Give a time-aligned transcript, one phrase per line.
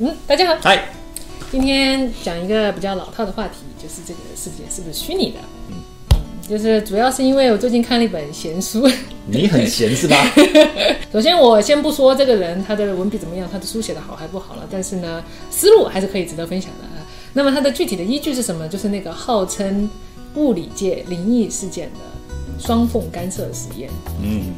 [0.00, 0.88] 嗯，大家好，嗨，
[1.52, 5.36] 今天讲一个比较老套的话题，就是这个世界是不是虚拟的？
[5.68, 5.76] 嗯，
[6.48, 8.88] 就是主要是因为我最近看了一本闲书。
[9.26, 10.16] 你很闲是吧？
[11.12, 17.06] 首先，我先不说这个人他的文笔怎么样，他的书写的好还不好了，但是呢，思路还是可以值得分享的啊。
[17.34, 18.66] 那么他的具体的依据是什么？
[18.66, 19.90] 就是那个号称
[20.36, 22.00] 物理界灵异事件的
[22.58, 23.90] 双缝干涉实验。
[24.22, 24.54] 嗯，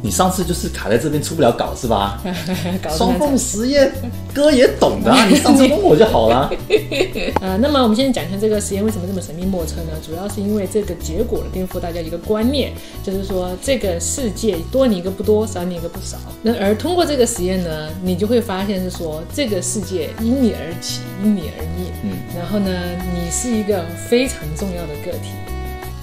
[0.00, 2.22] 你上次就是卡在这边出不了稿是吧？
[2.96, 3.92] 双蛮惨缝实验，
[4.32, 6.50] 哥也懂的啊， 你上次问我就好了。
[7.42, 9.92] 呃，那么我们现在讲一下这个实验为什么这么神秘莫测呢？
[10.04, 16.16] 主要是因为这个结果颠覆大家一个观念，就是说这个世界多你一个不多，少你一个不少。
[16.42, 21.92] 那而通过这个实验呢，你就会发现是说这个世界因你而起，因你而灭。
[22.04, 22.70] 嗯，然后呢，
[23.12, 25.30] 你是一个非常重要的个体。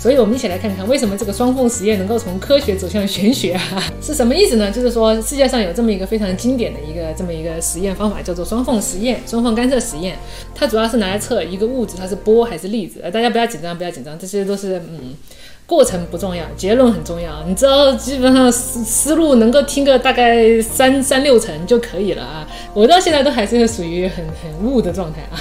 [0.05, 3.83] 所以，我们一起来看看为什么这个双缝实验能够从科学走向玄学啊？
[3.99, 4.69] 是什么意思呢？
[4.69, 10.15] 就是说，世界上有这么一个非常经典的一个这么一个实验方法，叫做双缝实验、双缝干涉实验。
[10.53, 12.99] 它主要是拿来测一个物质它是波还是粒子。
[13.01, 15.15] 呃，大家不要紧张，不要紧张，这些都是嗯。
[15.67, 17.43] 过程不重要，结论很重要。
[17.47, 22.47] 你知道，基本上思思路能够听个大概三三六成就可以了啊。
[22.73, 25.33] 我到现在都还是属于很很悟的状态啊。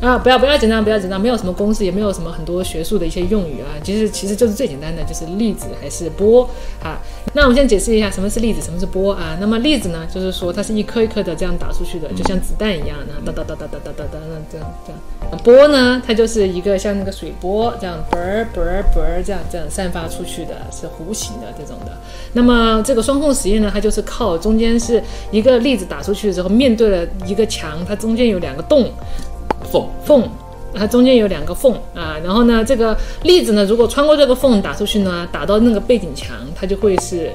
[0.02, 3.78] 啊，不要不要紧张，不要紧张，没有什么公式，也没有什么很多学术的一些用语啊。
[3.82, 6.48] 其实其实就是最简单的，就是粒子还是波
[6.82, 6.98] 啊。
[7.34, 9.36] 那我们先解释一下什么是粒子，什么是波啊。
[9.40, 14.18] 那么粒子呢，就是说它是一颗一颗的这样打出去的，就像子弹一样，然后哒哒哒哒哒哒哒哒
[14.50, 15.42] 这样这样。
[15.44, 21.92] 波呢，它就是一个像那个水波这样啵儿啵儿啵儿这样这样散发出去的，是弧形的这种的。
[22.32, 28.90] 那么这个双缝实验呢，它就是靠中间是一个粒子打出去的时候，面对了一个墙，它中间有两个洞
[29.70, 30.28] 缝缝，
[30.78, 32.16] 它中间有两个缝啊。
[32.24, 37.30] 然后呢，这个粒子呢，如果穿过这个缝打出去呢，打到那个背景墙，它就会是。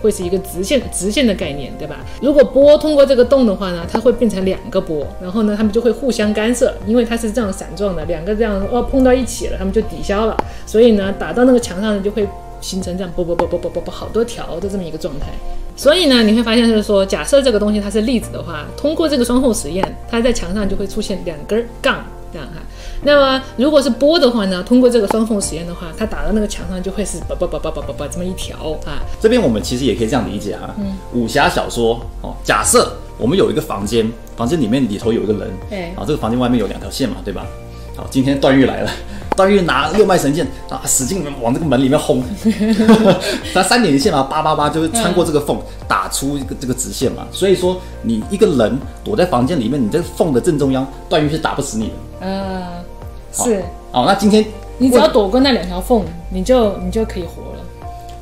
[0.00, 1.96] 会是一个直线直线的概念，对吧？
[2.22, 12.24] 如果波通过这个洞的话呢，它会变成两个波，然后呢，它们就会互相干涉，因为它是这样散状的，两个这样哦碰到一起了，它们就抵消了，所以呢，打到那个墙上呢，就会
[12.60, 15.32] 形成这样啵啵啵啵啵啵啵好多条的这么一个状态。
[15.74, 22.62] 所以呢，你会发现就是说，假设这个东西它是粒子的话，通过这个双缝实验，它在墙上就会出现两根杠这样哈。
[23.02, 29.02] 那么如果是波的话呢，通过这个双缝实验的话，它打到那个墙上就会是叭叭叭叭叭叭叭这么一条啊。
[29.20, 30.74] 这边我们其实也可以这样理解啊，
[31.12, 37.46] 武侠小说哦，假设我们有一个房间，房间里面里头有一个人，对啊，这个房间外面有两条线嘛，对吧？
[37.96, 38.90] 好，今天段誉来了，
[39.36, 42.22] 段誉拿六脉神剑啊，使劲往这个门里面轰，
[43.52, 47.26] 他三点一线嘛，叭叭叭就会穿过这个缝，打出一个这个直线嘛。
[47.32, 51.94] 所以说，你一个人躲在房间里面，你这个缝的正中央，段誉是打不死你的。
[52.20, 52.84] 呃，
[53.32, 53.62] 是
[53.92, 54.44] 哦，那今天
[54.78, 57.64] 你只要躲过那两条缝，你就你就可以活了。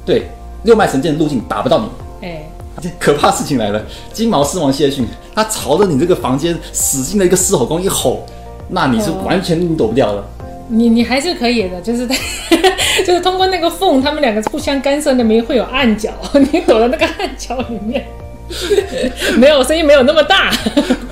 [0.04, 0.28] 对
[0.64, 2.26] 六脉神剑的路径打不到你。
[2.26, 2.48] 哎，
[2.80, 3.82] 这可怕事情来了！
[4.12, 8.24] 金毛狮王谢逊，他朝着你这个房间使劲的一个狮吼功一吼，
[8.68, 10.24] 那你是哦完全你躲不掉了。
[10.68, 12.06] 你你还是可以的，就是
[13.06, 18.04] 就是通过那个缝，他们两个互相干涉，那边会有暗角， 你躲在那个暗角里面，
[19.38, 20.50] 没有声音没有那么大。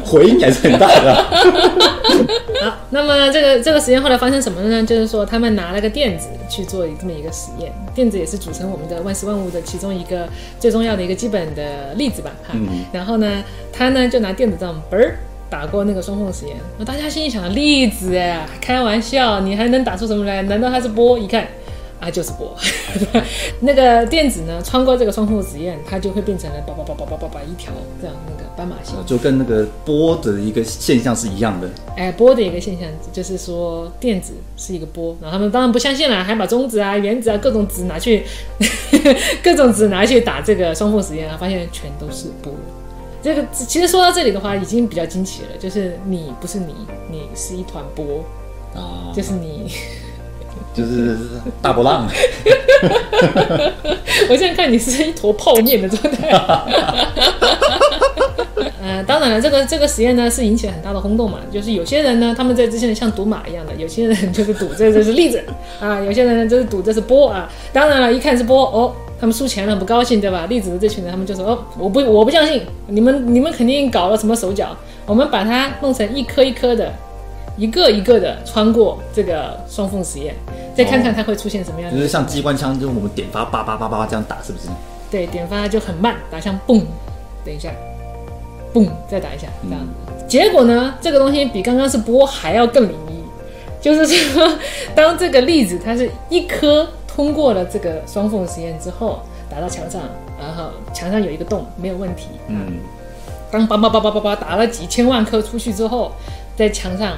[0.05, 1.15] 回音还是很大的。
[2.63, 4.83] 好，那么这个这个实验后来发生什么呢？
[4.85, 10.29] 就是说他们拿了个电子去做这么一个实验，电子也是组成我们的万事万物的其中一个
[10.61, 12.53] 最重要的一个基本的粒子吧，哈。
[12.55, 15.17] 嗯然后呢，他呢就拿电子这样嘣儿
[15.51, 20.43] 打过那个双缝实验，那大家心里想，粒子哎，开玩笑，你还能打出什么来？
[20.43, 21.19] 难道它是波？
[21.19, 21.47] 一看。
[22.01, 22.55] 啊，就是波，
[23.61, 28.95] 那个电子呢，穿过这个双缝实验，它就会变成了叭叭叭叭叭叭叭一条这样那个斑马线。
[29.07, 31.71] 就跟那个波的一个现象是一样的。
[31.97, 38.25] 哎，波的一个现象就是说电子是一个波，然后他们当然不相信了，还把中子啊、原子啊各种子拿去，
[39.43, 42.53] 各种子拿去打这个双缝实验啊，发现全都是波。
[43.23, 46.75] 这个其实说到这里的话，已经比较惊奇了，就是你不是你，
[47.11, 48.23] 你是一团波，
[48.75, 49.71] 啊，就是你。
[50.75, 51.17] 就是
[51.63, 52.07] 大波浪。
[54.29, 56.29] 我现在看你是一坨泡面的状态。
[58.83, 65.43] 呃，当然了，这个这个实验呢是引起了很大的轰动嘛，就是有些人呢他们在之前像赌马一样的，有些人就是赌这这是粒子
[65.81, 67.51] 啊，有些人呢就是赌这是波啊。
[67.73, 70.47] 当然了，一看是波哦，他们输钱了不高兴，对吧？
[70.51, 76.93] 粒子的这群人他们就说哦，我不我不相信，你们你们肯定搞了什么手脚，我们把它弄成一颗一颗的。
[77.57, 80.35] 一个一个的穿过这个双缝实验，
[80.77, 84.69] 再看看它会出现什么样的就是像机关枪，就是我们点发叭叭叭叭叭这样打，是不是？
[85.11, 86.83] 对，点发就很慢，打像嘣，
[87.45, 87.71] 等一下，
[88.73, 90.25] 嘣，再打一下，这样子。
[90.27, 93.23] 结果呢，这个东西比刚刚是波还要更灵异，
[93.81, 94.59] 就是说，
[94.95, 100.01] 当这个粒子它是一颗通过了这个双缝实验之后，打到墙上，
[100.41, 102.29] 然后墙上有一个洞，没有问题。
[102.49, 102.79] 嗯，
[103.53, 106.11] 当叭叭叭叭叭叭打了几千万颗出去之后，
[106.57, 107.13] 在墙上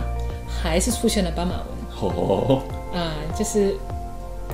[0.69, 3.75] 还是出现了斑马纹哦，啊，就是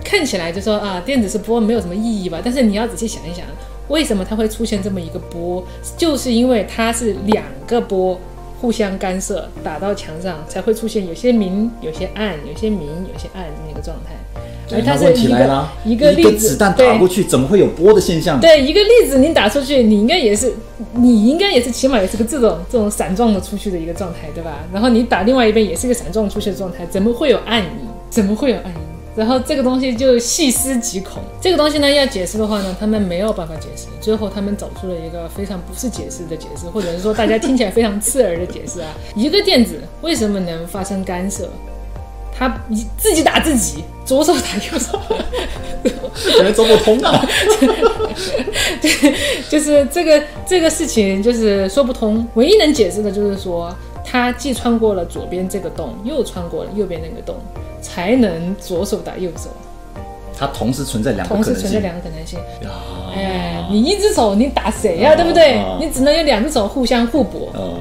[0.04, 2.40] 看起来就说啊，电子是波没有什么意义吧？
[2.44, 3.44] 但是你要仔细想一想，
[3.88, 5.64] 为什么它会出现这么一个波？
[5.96, 8.18] 就是因为它是两个波
[8.62, 14.14] 互相干涉，打到墙上才会出现有些明、有些暗、有些明、有些暗这么一个状态。
[14.72, 15.24] 而它是那问题
[15.84, 18.40] 一个一个子弹打过去，怎么会有波的现象？
[18.40, 20.54] 对，一个粒子你打出去，你应该也是，
[20.94, 24.60] 你应该也是起码也是个这种这种散状的出去的一个状态，对吧？
[24.72, 27.68] 然后你打另外一边也是一个散状出去的状态，怎么会有暗影？
[28.08, 28.91] 怎么会有暗影？
[29.14, 31.22] 然后这个东西就细思极恐。
[31.40, 33.86] 这个东西呢，要解释的话呢，他们没有办法解释。
[34.00, 38.88] 最后他们找出了一个非常不是解释的解释，或者是说大家听起来非常刺耳的解释啊。
[39.14, 41.48] 一个电子为什么能发生干涉？
[42.34, 42.58] 它
[42.96, 44.98] 自己打自己，左手打右手，
[46.14, 47.24] 可能走不通啊。
[49.50, 53.72] 就是这个这个事情就是说不通，唯一能解释的就是说，
[54.02, 57.36] 它既穿过了左边这个洞，又穿过了右边那个洞，
[57.82, 59.50] 才能左手打右手，
[60.38, 61.62] 它同时存在两个同可能性。
[61.62, 62.38] 同时存在两个可能性。
[62.62, 62.70] 呀
[63.14, 65.76] 哎，你一只手你打谁呀、对不对啊？
[65.78, 67.50] 你只能有两只手互相互搏。
[67.52, 67.74] 呃，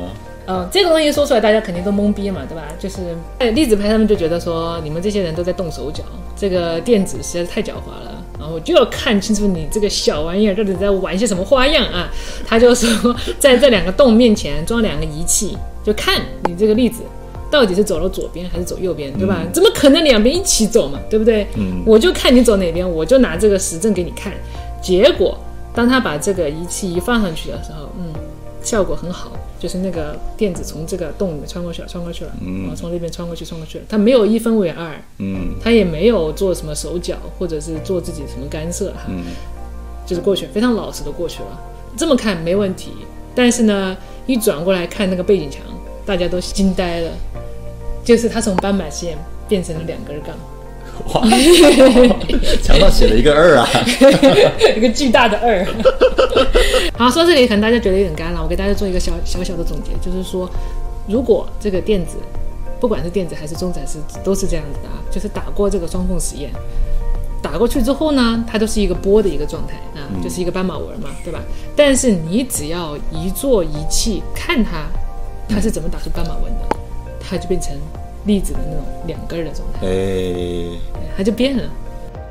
[0.48, 2.64] 嗯，这个东西说出来，大家肯定都懵逼嘛，对吧？
[2.78, 6.04] 就是哎粒子派他们就觉得说，你们这些人都在动手脚，
[6.36, 12.12] 这个电子实在是太狡猾了，然后我就要看清楚你这个小玩意儿到底在玩些什么花样啊！
[12.46, 17.04] 他就说，在这两个洞面前装两个仪器，就看你这个粒子
[17.52, 19.46] 到底是走了左边还是走右边，对吧？
[19.52, 21.46] 怎么可能两边一起走嘛，对不对？
[21.58, 24.32] 嗯我就看你走哪边，我就拿这个实证给你看。
[24.82, 25.38] 结果，
[25.76, 28.14] 当他把这个仪器一放上去的时候，嗯，
[28.64, 39.24] 效果很好，就是那个电子从这个洞里面穿过去了，穿过去了，嗯然后从这边穿过去，穿过去了，它没有一分为二，嗯它也没有做什么手脚或者是做自己什么干涉哈，嗯，
[40.06, 41.60] 就是过去，非常老实的过去了。
[41.98, 42.92] 这么看没问题，
[43.36, 43.96] 但是呢，
[44.26, 45.62] 一转过来看那个背景墙，
[46.06, 47.12] 大家都惊呆了，
[48.04, 49.18] 就是它从斑马线
[49.48, 50.36] 变成了两根杠。
[51.14, 51.22] 哇，
[52.62, 53.68] 墙上写了一个二啊。
[54.76, 55.66] 一个巨大的二。
[56.98, 60.50] 好，说到这里可能大家觉得有点干了，我给大家做一个小小小的总结，就是说，
[61.08, 62.18] 如果这个电子，
[62.80, 66.52] 不管是电子还是中子，还是都是这样子的啊，就是打过这个双缝实验，
[67.42, 71.40] 打过去之后呢，它都是一个波的一个状态啊，就是一个斑马纹嘛，对吧？
[71.76, 74.86] 但是你只要一做仪器看它，
[75.50, 76.71] 它是怎么打出斑马纹的，
[77.30, 77.76] 它就变成
[78.26, 79.88] 粒子的那种两根儿的状态。
[79.88, 80.78] 哎，
[81.18, 81.64] 它就变了。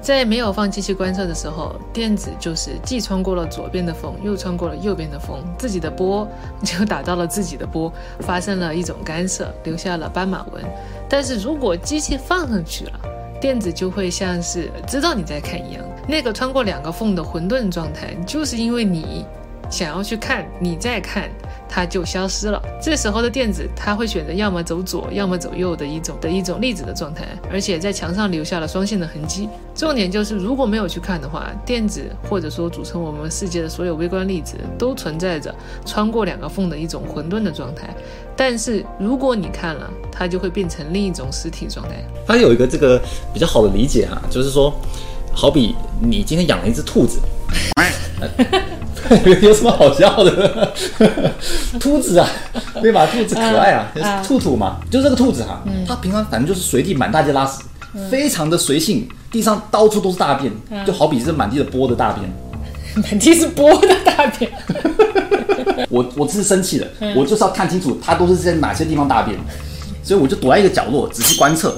[0.03, 6.27] 在没有放机器观测的时候，电子就是既穿过了左边的缝，又穿过了右边的缝，自己的波
[6.65, 10.65] 就打到了自己的波，发生了一种干涉，留下了斑马纹。
[11.07, 12.93] 但是如果机器放上去了，
[13.43, 19.27] 电子就会像是知道你在看一样，那个穿过两个缝的混沌状态，就是因为你
[19.71, 21.31] 想要去看，你再看。
[21.73, 22.61] 它就消失了。
[22.83, 29.49] 这时候的电子，它会选择要么走左，要么走右的一种的一种粒子的状态，而且在墙上留下了双线的痕迹。
[29.73, 35.55] 重点就是，如果没有去看的话，电子或者说组成我们世界的所有微观粒子都存在着
[35.87, 37.89] 穿过两个缝的一种混沌的状态。
[38.35, 42.05] 但是如果你看了，它就会变成另一种实体状态。
[42.27, 43.01] 它有一个这个
[43.33, 44.75] 比较好的理解哈、就是说，
[45.33, 47.21] 好比你今天养了一只兔子，
[49.43, 50.73] 有什么好笑的？
[51.81, 52.29] 兔子啊，
[52.81, 53.07] 对吧？
[53.07, 57.63] 兔子可爱啊，就是兔兔嘛，就是这个兔子哈、它平常反正就是随地满大街拉屎，
[58.11, 60.53] 非常的随性，地上到处都是大便，
[60.87, 62.31] 就好比是满地的波的大便。
[62.97, 64.51] 满地是波的大便，
[65.89, 69.39] 我我是生气了，我就是要看清楚它都是在哪些地方大便，
[70.03, 71.77] 所以我就躲在一个角落仔细观测。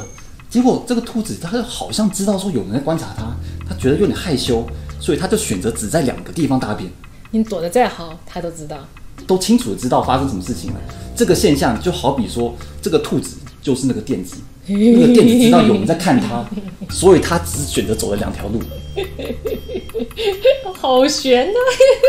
[0.49, 3.25] 结果这个兔子它好像知道说有人在观察它，
[3.69, 4.67] 它觉得有点害羞，
[4.99, 6.91] 所以它就选择只在两个地方大便，
[7.33, 8.79] 你躲得再好，他都知道。
[9.27, 10.81] 都清楚的知道发生什么事情了。
[11.17, 14.37] 这个现象就好比说，这个兔子就是那个电子，
[14.67, 16.45] 那个电子知道有人在看它，
[16.91, 18.61] 所以它只选择走了两条路。
[20.75, 21.59] 好悬呐、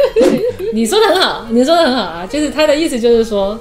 [0.74, 3.58] 你说的很好，你说的很好啊，就是他的意思就是说，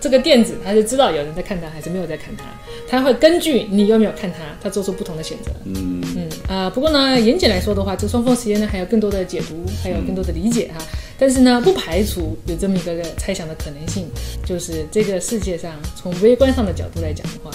[0.00, 2.44] 这个电子它是知道有人在看它还是没有在看它，
[2.88, 5.50] 它会根据你有没有看它，它做出不同的选择。
[5.64, 10.84] 嗯，嗯啊、不过呢，严谨来说的话，这双缝实验呢还有更多的解读，还有更多的理解哈。
[11.18, 14.06] 但是呢，不排除有这么一个猜想的可能性，
[14.44, 17.50] 就是这个世界上从微观上的角度来讲的话，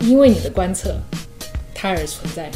[0.00, 0.96] 因为你的观测，
[1.74, 2.50] 它而存在。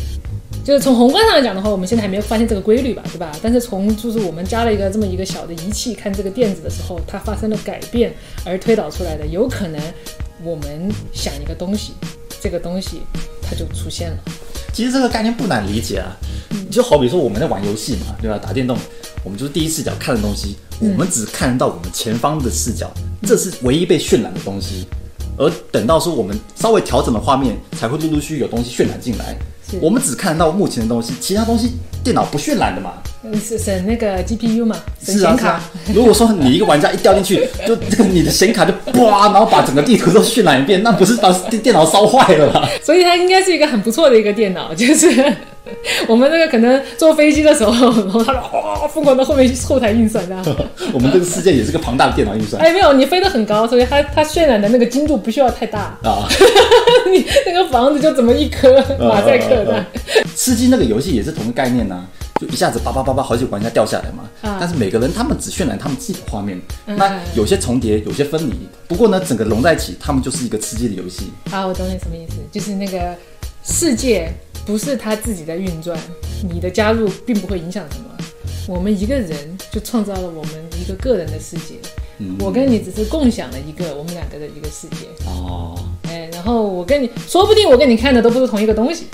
[0.65, 3.31] 就是从宏观上来讲的话，我们现在还没有发现这个规律吧，对吧？
[3.43, 8.15] 但是从就是我们加了一个这么一个小的仪器看这个电子的时候，它发生了改变
[8.47, 9.79] 而推导出来的，有可能
[10.43, 11.93] 我们想一个东西，
[12.41, 13.03] 这个东西
[13.43, 14.19] 它就出现了。
[14.73, 16.17] 其实这个概念不难理解啊，
[16.71, 18.39] 就好比说我们在玩游戏嘛，对吧？
[18.39, 18.77] 打电动，
[19.25, 22.91] 我们就是第一视角看的东西，我们只看得到我们前方的视角，
[23.23, 24.87] 这是唯一被渲染的东西。
[25.37, 29.37] 而等到说我们稍微调整了画面，才会陆陆续续有东西渲染进来。
[29.81, 31.73] 我们只看得到目前的东西，其他东西
[32.03, 32.93] 电脑不渲染的嘛。
[33.23, 34.75] 嗯，是省那个 GPU 嘛，
[35.05, 35.61] 省显卡。
[35.93, 38.73] 如果说你一个玩家一掉进去， 就这个你的显卡就
[39.03, 42.67] 哇，然后把整个地图都渲染一遍，那不是把电电脑烧坏了吗？
[42.83, 45.07] 所以它应该是一个很不错的一个电脑，就是
[46.09, 50.43] 我们那个可能坐飞机的时候，然后它哗疯狂的后面后台运算这样。
[50.95, 56.27] 我们这个世界也是个庞大的电脑运算哎，没有，你飞得很高，所以它它渲染的那个精度不需要太大，啊。
[57.13, 59.85] 你那个房子就怎么一颗马赛克的。
[60.37, 62.07] 吃鸡那个游戏也是同个概念呐、
[62.41, 64.29] 就一下子叭叭叭叭好几个玩家掉下来嘛。
[64.41, 68.55] 啊但是每个人他们只渲染他们自己的画面，嗯那有些重叠，有些分离。
[68.89, 71.31] 不过呢，整个融在一起，他们就是一个吃鸡的游戏。
[71.51, 73.15] 啊，我懂你什么意思，就是那个
[73.65, 74.33] 世界
[74.65, 75.99] 不是他自己在运转，
[76.51, 78.05] 你的加入并不会影响什么。
[78.67, 81.75] 我们一个人就创造了我们一个个人的世界，
[82.19, 85.07] 嗯我跟你只是共享了一个我们两个的一个世界。
[85.27, 85.90] 哦，哎，
[86.41, 89.05] 然后我跟你，说不定我跟你看的都不是同一个东西。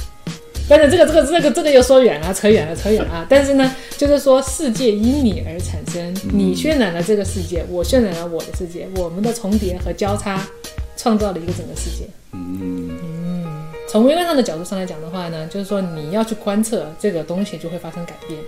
[0.69, 3.27] 但是这个这个这个这个又说远了，扯远了，扯远了！
[3.29, 10.41] 但是呢，就是说世界因你而产生，你渲染了这个世界，我渲染了我的世界，我们的重叠和交叉，
[10.97, 12.09] 创造了一个整个世界。
[12.33, 12.91] 嗯，
[13.89, 18.39] 从微观上的角度上来讲的话呢，就是说你要去观测这个东西，就会发生改变。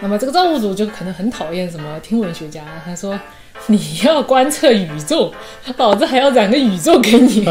[0.00, 3.18] 那么这个造物主就可能很讨厌什么天文学家，他说
[3.66, 5.32] 你要观测宇宙，
[5.76, 7.44] 老子还要染个宇宙给你。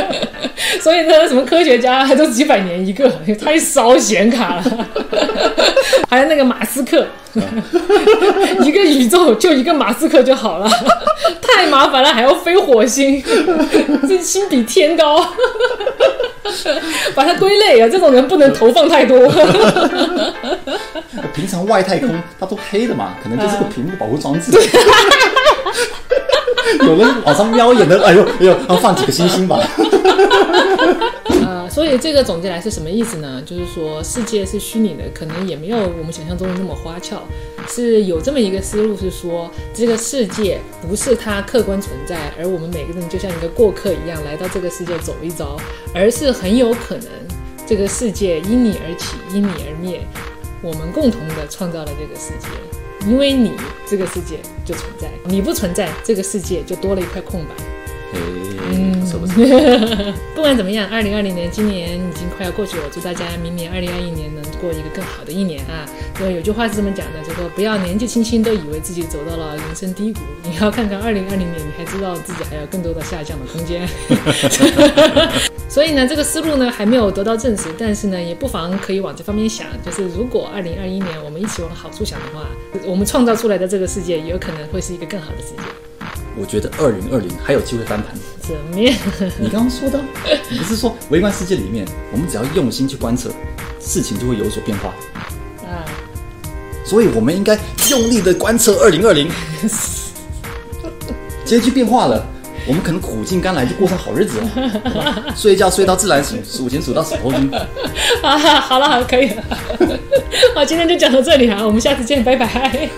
[0.80, 4.86] 所以那，什么科学家还都几百年一个，太烧显卡了。
[6.08, 7.06] 还有那个马斯克，
[8.64, 10.68] 一个宇宙就一个马斯克就好了，
[11.42, 13.22] 太麻烦了，还要飞火星，
[14.08, 15.24] 这心比天高。
[17.14, 19.18] 把它归类啊，这种人不能投放太多。
[21.34, 22.08] 平常外太空
[22.40, 24.50] 它都黑的嘛，可能就是个屏幕保护装置。
[26.86, 29.58] 有人往上瞄一眼的，哎呦哎呦，然后放几个星星吧。
[31.78, 33.40] 所以这个总结来是什么意思呢？
[33.46, 37.22] 就是说世界是虚拟的，可能也没有我们想象中的那么花俏，
[37.68, 45.56] 是有这么一个思路，是说这个世界不是它客观存在，而我们每个人就像一个过客一样来到这个世界走一遭，
[45.94, 47.06] 而是很有可能
[47.64, 50.00] 这个世界因你而起，因你而灭，
[50.60, 52.48] 我们共同的创造了这个世界。
[53.06, 53.52] 因为你
[53.86, 57.77] 这个世界就存在，你不存在，这个世界就多了一块空白。
[58.12, 59.34] 哎，不错不错。
[60.34, 65.86] 不管怎么样，二零二零年今年已经快要过去了，祝大家明年二零二一年能过一个更好的一年啊！
[66.20, 73.88] 有句话是这么讲的，就说不要年纪轻轻都以为自己走到了人生低谷，你要看看二零二零年，你还知道自己还有更多的下降的空间。
[75.68, 82.46] 所以呢，这个思路呢还没有得到证实，但是呢，也不妨可以往这方面想，就是如果二零二一年我们一起往好处想的话，
[82.86, 85.87] 我们创造出来的这个世界也有可能会是一个更好的世界。
[86.40, 88.14] 我觉得二零二零还有机会翻盘。
[88.40, 88.94] 怎么样？
[89.38, 90.00] 你刚刚说的，
[90.48, 93.30] 你不是说微观世界里面，我们只要用心去观测，
[93.80, 94.88] 事情就会有所变化。
[95.66, 95.84] 啊？
[96.84, 97.58] 所以我们应该
[97.90, 99.30] 用力的观测二零二零，
[101.44, 102.24] 结局变化了，
[102.66, 105.34] 我们可能苦尽甘来就过上好日子了。
[105.36, 107.50] 睡觉睡到自然醒，数钱数到手头晕。
[108.22, 109.44] 啊， 好了好了，可以了。
[110.54, 112.88] 好，今天就讲到这里啊，我们下次见，拜拜。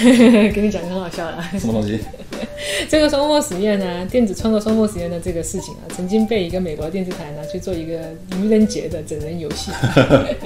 [0.52, 2.00] 给你讲个很好笑的，什么东西？
[2.88, 7.98] 这个双缝实验呢，电子创作双缝实验的这个事情啊，曾经被一个美国电视台呢去做一个
[8.38, 9.70] 愚人节的整人游戏，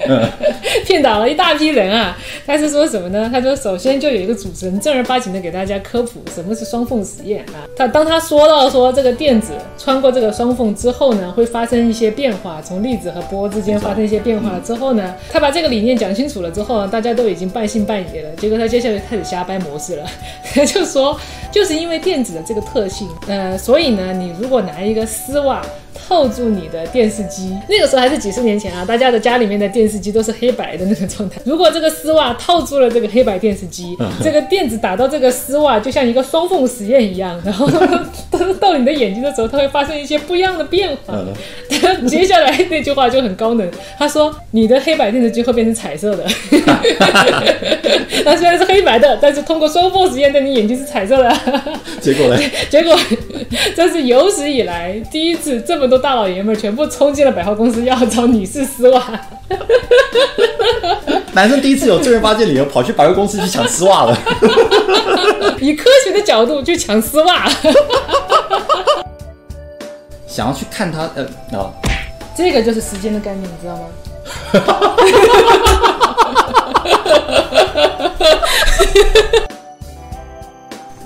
[0.85, 2.17] 骗倒了一大批人啊。
[2.47, 3.31] 他是说什么呢？
[3.33, 7.67] 他说首先就有一个主持人正儿八经的给大家科普什么是双缝实验啊。
[7.77, 18.31] 他当他说到说这个电子穿过这个双缝之后呢，会发生一些变化，从粒子和波之间发生一些变化之后呢，他把这个理念讲清楚了之后，大家都已经半信半疑了。
[18.37, 20.07] 结果他接下来开始瞎掰模式了，
[20.55, 21.19] 他就说
[21.51, 25.65] 就是因为电子的这个特性，呃，所以呢，你如果拿一个丝袜。
[25.95, 31.41] 套住你的电视机，那个时候还是几十年前啊，大家的家里面的电视机都是黑白的那个状态。
[31.47, 37.69] 如果这个丝袜套住了这个黑白电视机，这个电子打到这个丝袜，就像一个双缝实验一样，然后
[38.61, 41.15] 到你的眼睛的时候，它会发生一些不一样的变化。
[42.09, 46.25] 接下来那句话就很高能，他说你的黑白电视机会变成彩色的，
[48.25, 51.37] 它虽然是黑白的，但是通过双缝实验，对你眼睛是彩色的。
[52.01, 52.39] 结果呢？
[52.71, 52.99] 结果
[53.75, 59.03] 这是有史以来第一次，这么多大老爷们儿全部冲进了百货公司要找女士丝袜。
[61.33, 64.17] 男生第一次有正儿八经理由跑去百货公司去抢丝袜了。
[65.61, 67.49] 以科学的角度去抢丝袜，
[70.27, 71.25] 想要去看他，呃，
[71.59, 71.73] 啊、
[72.37, 73.87] 这个就是时间的概念，你知道吗？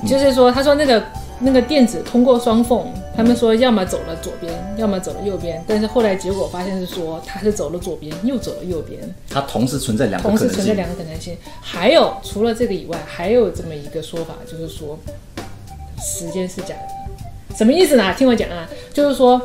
[0.07, 1.03] 就是说，他说那个
[1.41, 2.85] 那个电子通过双缝，
[3.17, 10.49] 他们说要么走了左边，要么走了右边，但是后来结果发现是说他是走了左边，又走了右边，它同时存在两个可能性。
[10.49, 11.37] 同时存在两个可能性。
[11.61, 14.99] 还有除了这个以外，还有这么一个说法，就是说
[16.01, 17.55] 时间是假的。
[17.57, 18.13] 什么意思呢？
[18.17, 19.41] 听我讲啊，就是说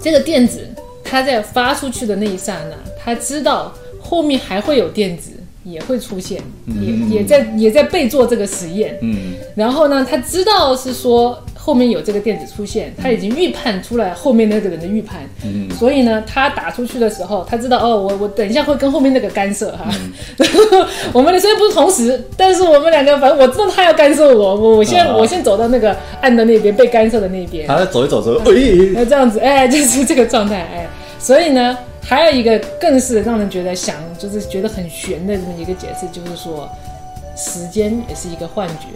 [0.00, 0.68] 这个电子
[1.02, 5.30] 它在发出去的那一刹那，它知道后面还会有电子
[5.70, 6.40] 也会出现，
[6.80, 8.96] 也也在也在被做这个实验。
[9.02, 15.68] 嗯，然后呢，他知道是说后面有这个电子出现，他已经预判出来后面那个人的预判，嗯。
[15.78, 19.88] 所以呢，他打出去的时候，他知道哦，我我等一下会跟后面那个干涉哈。
[21.12, 25.14] 我们的虽然不是同时，但是我们两个反正我知道他要干涉我，我我先、啊。
[25.16, 28.54] 我先走到那个暗的那边，被干涉的那边，他在走一走走，哎，
[28.94, 31.76] 那这样子，哎，就是这个状态，哎，所以呢，
[32.08, 36.66] 还有一个更是让人觉得想，就是觉得很悬的这么一个解释，就是说，
[37.36, 38.86] 时间也是一个幻觉。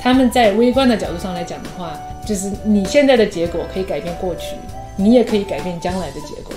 [0.00, 1.92] 他们在微观的角度上来讲的话，
[2.26, 4.56] 就是你现在的结果可以改变过去，
[4.96, 6.54] 你也可以改变将来的结果。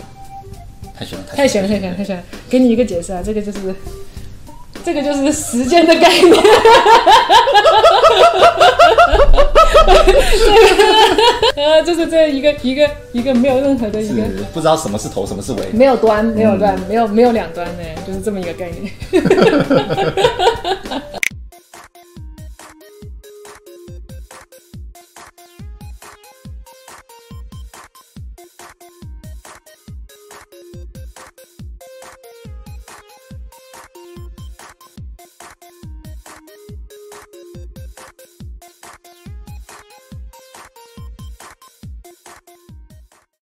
[0.97, 2.23] 太悬了，太悬了，太悬了，太悬了！
[2.49, 3.75] 给你一个解释啊，这个就是，
[4.85, 6.31] 这个就是时间的概念。
[11.55, 15.59] 呃，就是这一个一个一个没有任何的一个不知道什么是头，什么是尾。
[15.71, 18.91] 没有端，没有端，没有没有两端呢，就是这么一个概念。